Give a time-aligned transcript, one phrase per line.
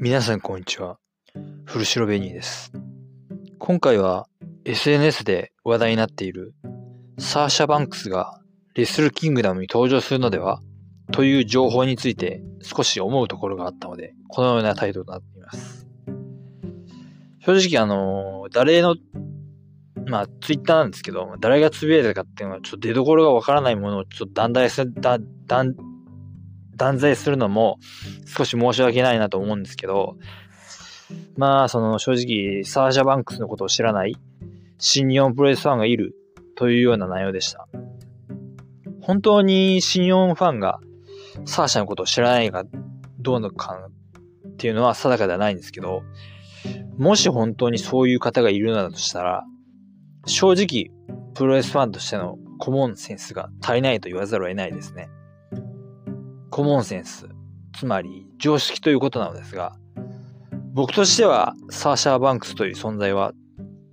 [0.00, 0.96] 皆さんこんにちは。
[1.64, 2.70] フルシロベニーです。
[3.58, 4.28] 今回は
[4.64, 6.54] SNS で話題になっている
[7.18, 8.40] サーシャ・バンクスが
[8.76, 10.62] レスルキングダムに登場するのでは
[11.10, 15.88] という情報について少し思うところがあったので、このようなタイトルとなっています。
[17.40, 18.94] 正直あの、誰の、
[20.06, 25.18] まあツイッターなんですけど、誰がつぶやいたかっていうのはちょっと出所がわからないものをちょっと断罪す、だ
[25.48, 25.74] 断
[26.78, 27.78] 断罪するのも
[28.24, 30.16] 少し申し訳ないなと思うんですけど、
[31.36, 34.16] まあ、その正直、サーシャ・バンクスのことを知らない
[34.78, 36.14] 新日本プロレスファンがいる
[36.56, 37.68] というような内容でした。
[39.02, 40.80] 本当に新日本ファンが
[41.44, 42.64] サーシャのことを知らないか
[43.20, 43.88] どうのか
[44.48, 46.02] っていうのは定かではないんですけど、
[46.98, 49.44] もし本当にそういう方がいるのだとしたら、
[50.26, 50.94] 正直、
[51.34, 55.08] プロレスファンとしてのコモンセンスが足りないと言わざるを得ないですね。
[56.58, 57.28] コモンセンス、
[57.72, 59.76] つまり常識ということなのですが、
[60.72, 63.32] 僕としてはサーシャー・バンクスという存在は、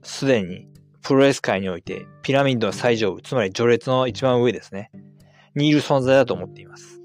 [0.02, 0.67] すでに
[1.03, 4.89] プロレス界においてピラミッドの最上部、つまり序列の一番上ですね、
[5.53, 6.99] にいる存在だと思っています。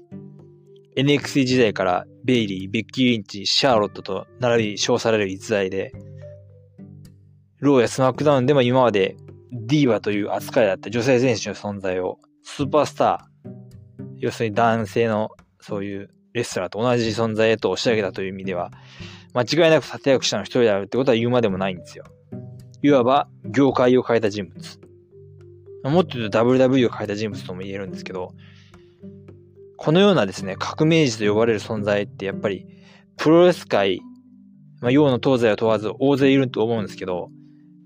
[0.97, 5.91] NXT 時代からベイリー、ベッキー・リンチ、シャーロットと並び称される逸材で、
[7.59, 9.15] ローやスマックダウンでも今まで
[9.51, 13.51] ディーバという扱いだった女性選手の存在をスーパースター、
[14.17, 15.29] 要するに男性の
[15.61, 18.71] そういうレスラーと同じ存在へと押し上げたという意味では、
[19.33, 22.05] 間違いなく立役者の一人であるってことは言うまでもないんですよ。
[22.81, 24.79] いわば、業界を変えた人物。
[25.83, 28.33] もっと言うと WW を変えた人物とも言えるんですけど、
[29.77, 32.67] このようなですね、革命児と呼ばれる存在ってやっぱり、
[33.17, 34.01] プロレス界、
[34.79, 37.29] まあ、洋の東西を問わず大勢いると思うんですけど、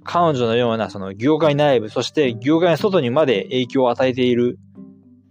[0.03, 4.59] 彼女のようなその業界内部、そして業界の外にまで影響を与えている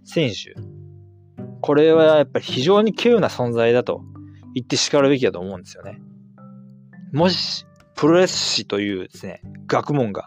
[0.04, 0.73] 選手。
[1.64, 4.02] これはやっぱり非常に稀有な存在だと
[4.54, 5.98] 言って叱るべきだと思うんですよね。
[7.10, 10.26] もし、プロレス史というですね、学問が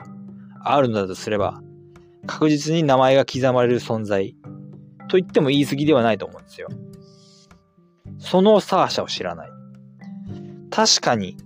[0.63, 1.61] あるのだとすれば、
[2.25, 4.35] 確実に名前が刻まれる存在
[5.09, 6.69] と言っても言い過ぎではないと思うんですよ。
[8.17, 9.51] そのサーシャを知らない。
[10.71, 11.37] 確かに、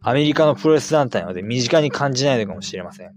[0.00, 3.10] アメリカのプロレス団体なので身近に感じないのかもしれません。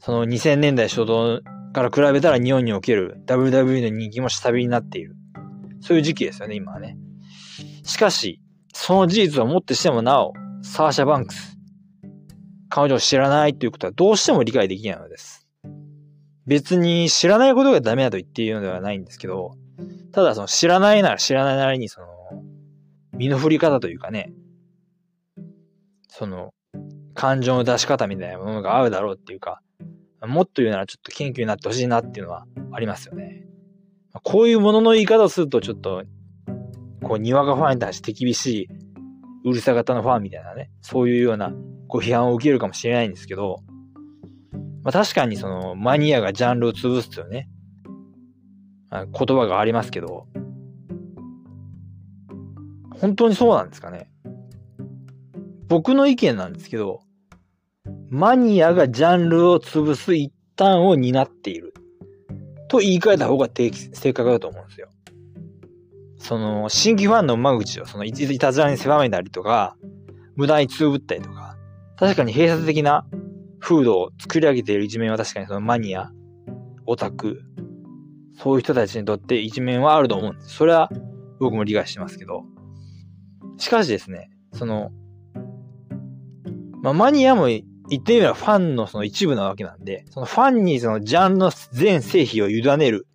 [0.00, 1.40] その2000年代初頭
[1.72, 5.16] から比べたら日本における WWE の人気も下火になっている。
[5.80, 6.96] そういう時期ですよね、今はね。
[7.84, 8.40] しかし、
[8.72, 10.32] その事実をもってしてもなお、
[10.62, 11.56] サーシャ・バンクス、
[12.68, 15.48] 彼女を知らないということはどうしても理解できないのです。
[16.46, 19.52] 別に知らないことがダメだと言っているのではないんですけど、
[20.12, 22.06] ただその知らないなら知らないなりにその、
[23.16, 24.32] 身の振り方というかね、
[26.08, 26.52] その、
[27.14, 29.60] 感情の出し方みたいなものが合うだろうっていうか、
[30.22, 33.46] もっと言うならちょっと謙虚になってほしいなっていうのはありますよね。
[34.22, 36.02] こういうものの言い方をするとちょっと、
[37.02, 38.68] こう、にわかファンに対して厳しい、
[39.44, 41.52] うるさ型のファンみたいなね、そういうような
[41.86, 43.62] ご批判を受けるかもしれないんですけど、
[44.82, 47.48] まあ確かにその、マニアがジャンルを潰すというね、
[48.90, 50.26] 言葉がありますけど、
[53.00, 54.10] 本当にそうなんですかね。
[55.68, 57.00] 僕の意見なんですけど、
[58.10, 61.74] マニアがジャンルを潰す一端を担っている。
[62.68, 64.88] と言い換えた方が正確だと思うんですよ。
[66.18, 69.76] その、新規ファンの間口をそのいたずらに狭めたりとか、
[70.36, 71.56] 無駄につぶったりとか、
[71.96, 73.06] 確かに閉鎖的な
[73.58, 76.10] 風土を作り上げている一面は確かにそのマニア、
[76.86, 77.42] オタク、
[78.38, 80.54] そういう人たちにとって一面はあると思うんです。
[80.54, 80.90] それは
[81.40, 82.44] 僕も理解してますけど。
[83.58, 84.90] しかしですね、その、
[86.82, 87.48] まあ、マニアも
[87.90, 93.06] 言ってみればファンのその一部なわけなんで、そのファンにそのジャンルの全成否を委ねる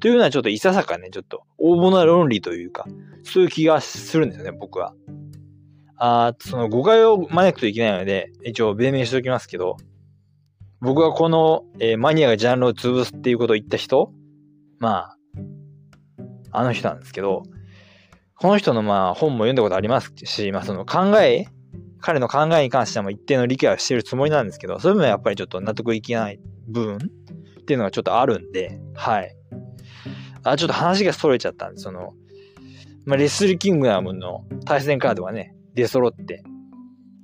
[0.00, 2.86] というのはちょっといささかね、ちょっと大物論理というか、
[3.24, 4.94] そういう気がするんですよね、僕は。
[5.96, 9.76] あその誤解を招くといけないので、一応弁明しておきますけど、
[10.80, 14.12] 僕はこの、えー、マニアがジャンルを潰すっていうことを言った人、
[14.78, 15.16] まあ、
[16.52, 17.42] あの人なんですけど、
[18.36, 21.46] この人のまあ本も読んだことありますし、まあその考え、
[22.00, 29.34] 彼の考えに関しても一定の理解をしているつもりなんですけど、そういうのはやっぱりちょっと納得いけない部分っていうのがちょっとあるんで、はい。
[30.44, 32.14] あ、ちょっと話が逸れちゃったんで、その、
[33.04, 36.42] まあ、レスリキングダムの対戦カードはね、出揃って、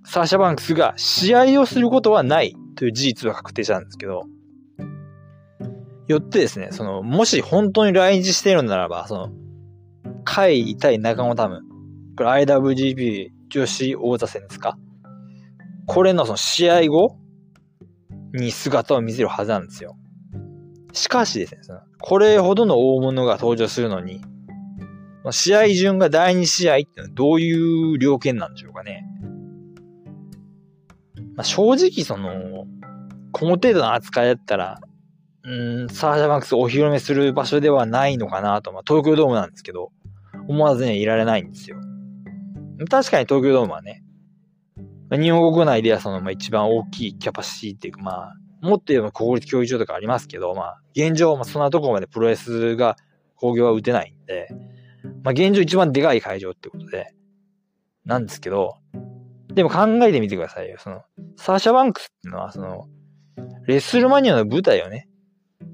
[0.06, 4.24] サーシャ・バンクスが試合をすることはないという事実は確定したんですけど、
[6.06, 9.30] よってですね、その、もし本当に来日しているならば、その、
[10.24, 11.62] 海対中野タム、
[12.16, 13.28] これ IWGP
[13.60, 14.76] 女子王座戦ですか？
[15.86, 17.16] これのその試合後
[18.32, 19.96] に姿を見せるはずなんですよ。
[20.92, 24.20] しかしですね、そのこれほどの大物が登場するのに、
[25.30, 29.04] 試合順が第2試合ってのはどういう条件なんでしょうかね。
[31.36, 32.66] まあ、正直その、
[33.32, 34.78] この程度の扱いだったら、
[35.42, 39.90] うん、サーシャバンクスお披露目する場所ではないのかなと、まあ、東京ドームなんですけど、
[40.48, 41.78] 思わずにはいられないんですよ。
[42.78, 44.02] 確かに東京ドームはね、
[45.10, 52.96] 日本国内ではその、まあ、一番大きいキャパシティっていうか、まあ、もっと言えば国立競技場とかありますけど、まあ、現状、まあ、そんなところまでプロレスが
[53.36, 54.48] 興行は打てないんで、
[55.22, 57.14] まあ、現状一番でかい会場ってことで、
[58.04, 58.76] なんですけど、
[59.52, 60.76] でも考えてみてくださいよ。
[60.78, 61.02] その、
[61.36, 62.88] サーシャバンクスっていうのは、その、
[63.66, 65.08] レッスルマニアの舞台をね、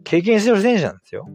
[0.04, 1.26] 経験してる選手なんですよ。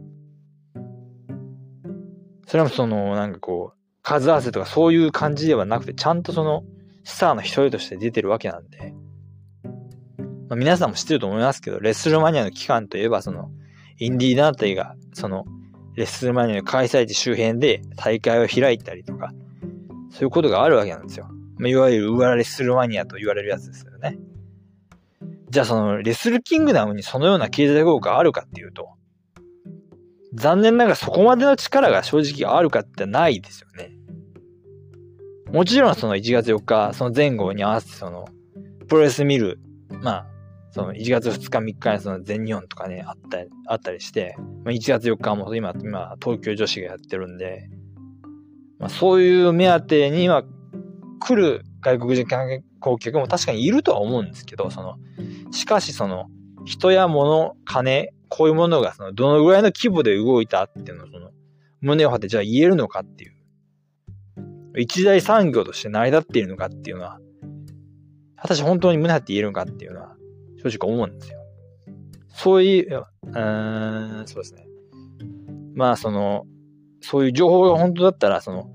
[2.46, 3.75] それもその、なんかこう、
[4.06, 6.62] 数合わせとかそういう感じではなくて、ちゃんとその、
[7.02, 8.94] スターの一人として出てるわけなんで、
[10.48, 13.50] まあ、皆さんも知ってると思いますけど、レッスルマニアの期間といえば、その、
[13.98, 15.44] インディー団体が、その、
[15.96, 19.32] レッスルマニアの開催地周辺で大会を開いたりとか、
[20.10, 21.28] そういうことがあるわけなんですよ。
[21.58, 24.18] まあ、いわゆるウアレッスルマニアと言われるやつですよね。
[25.50, 28.90] じゃあそのレスルキングダムにそのような経済効果があるかっていうと、
[30.34, 33.95] 残念ながらそこまでの力が正直あるかってないですよね。
[35.50, 38.26] もちろんその1月4日、その前後に合わせてその、
[38.88, 39.58] プロレス見る、
[40.02, 40.26] まあ、
[40.70, 44.34] その1月2日3日にその全日本とかね、あったり、あったりして、
[44.64, 47.70] まあ、1月4日も今、今、東京女子がやってるんで、
[48.78, 50.42] まあ、そういう目当てには
[51.20, 54.96] 来る外国人観光客も確かにいるとは思うんですけど、その、
[55.52, 56.26] しかしその、
[56.64, 61.30] 人や物、金、こういうものがその、どのぐらいの規模で動いたっていうのを、その、
[61.80, 63.35] 胸を張ってじゃあ言えるのかっていう。
[64.76, 67.18] 一大産業として成り立っているのかっていうのは、
[68.36, 70.16] 果たして本当に胸張って言えるのかっていうのは、
[70.62, 71.38] 正直思うんですよ。
[72.28, 74.66] そういう、うーん、そうですね。
[75.74, 76.46] まあ、その、
[77.00, 78.70] そういう情報が本当だったら、その、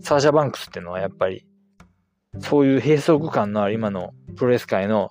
[0.00, 1.46] サーシャバンクスっていうのはやっぱり、
[2.38, 5.10] そういう閉塞感のある今のプロレス界の、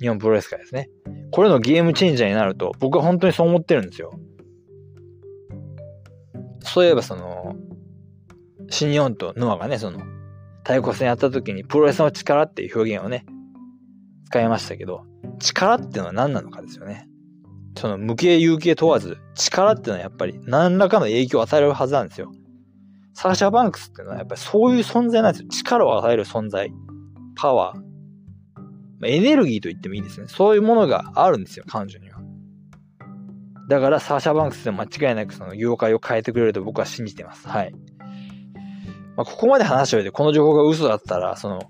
[0.00, 0.90] 日本プロレス界ですね。
[1.30, 4.12] これのゲームチェンジャーになると、僕は本当にそう思ってるんですよ。
[6.60, 7.56] そういえばその、
[8.70, 10.00] 新日本とノアがね、その、
[10.64, 13.26] 対抗戦やった時にプロレスの力っていう表現をね、
[14.26, 15.04] 使いましたけど、
[15.38, 17.08] 力っていうのは何なのかですよね。
[17.76, 22.30] その無形有形問わず、力っていうのはやっぱり何らかの影響を与えるはずなんですよ。
[23.14, 25.48] サーシャ・バンクスっていうのはやっぱりそういう存在なんですよ。
[25.50, 26.72] 力を与える存在。
[27.36, 29.06] パワー。
[29.06, 30.26] エネルギーと言ってもいいですね。
[30.28, 32.20] そういうものがあるんですよ、彼女には。
[33.68, 37.48] だからサーシャ・バンクスで間違いなくその業界を変えてくれると僕は信じてます。
[37.48, 37.74] はい。
[39.16, 41.60] まあ、ここまで話しておいて、この情報が嘘だったら、その、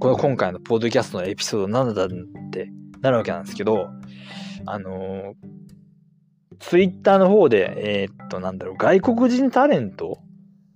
[0.00, 2.08] この今回のポッドキャストのエピソードなんだっ
[2.50, 2.70] て
[3.02, 3.88] なるわけなんですけど、
[4.66, 5.34] あのー、
[6.58, 10.18] ツイッターの方で、えー、っと、なんだろう、外国人タレント、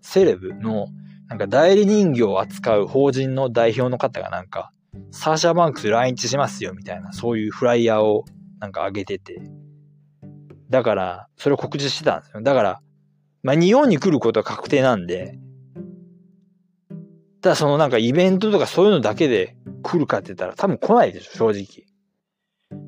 [0.02, 0.88] セレブの、
[1.28, 4.72] なんか代理人形を扱う法人の代表の方がなんか、
[5.10, 8.24] サーシャバンクス来日しますよみたいな、そういうフライヤーを
[8.60, 9.40] なんか上げてて、
[10.68, 12.42] だから、それを告知してたんですよ。
[12.42, 12.80] だから、
[13.44, 15.38] まあ、日本に来ることは確定なんで、
[17.42, 21.84] ただそのなんかイベントとかそういうのだけで来るかって言ったら多分来ないでしょ、正直。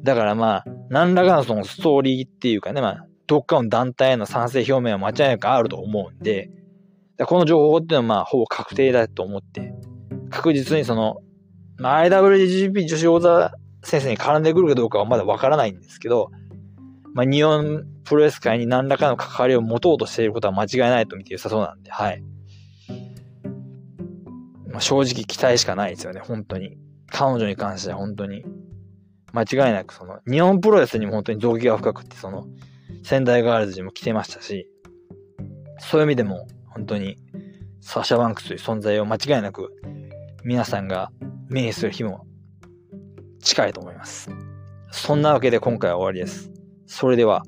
[0.03, 6.51] だからまあ、何らかのそのストーリーっていうかね、まあ、どっかの団体への賛成表明は間違いなくあると思うんで、
[7.27, 9.75] この情報っていうのはまあ、ほぼ確定だと思って、
[10.31, 11.19] 確実にその、
[11.77, 16.31] まあ、IWGP 女子王座先生に絡んでくるかどうかはまだわからないんですけど、
[17.17, 22.23] まあ、日本プロレス界に何らかの関わりを持とうとしていることは間違いないと見て良さそうなんで、はい。
[24.69, 26.77] まあ、正直期待しかないですよね、本当に。
[27.07, 28.45] 彼女に関しては本当に。
[29.33, 32.49] 間違いなく、その、日本プロレスにも本当に動機が深くって、その、
[33.03, 34.69] 仙台ガールズにも来てましたし、
[35.79, 37.17] そういう意味でも、本当に、
[37.81, 39.71] サーシャ・バンクスという存在を間違いなく、
[40.45, 41.11] 皆さんが
[41.49, 42.27] 目にする日も
[43.41, 44.29] 近いと思います。
[44.91, 46.56] そんなわけで今回は終わりです。
[46.87, 47.43] それでは、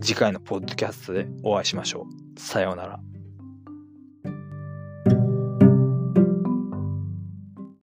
[0.00, 2.06] 次回のポッドキャストでお会いしましょ
[2.36, 2.40] う。
[2.40, 3.00] さようなら。